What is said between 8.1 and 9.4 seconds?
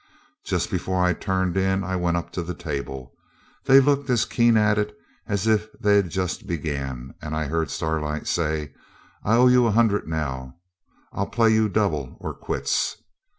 say, 'I